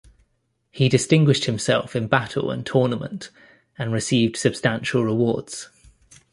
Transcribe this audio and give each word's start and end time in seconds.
He 0.71 0.89
distinguished 0.89 1.45
himself 1.45 1.95
in 1.95 2.07
battle 2.07 2.49
and 2.49 2.65
tournament, 2.65 3.29
and 3.77 3.93
received 3.93 4.35
substantial 4.35 5.03
rewards. 5.03 5.69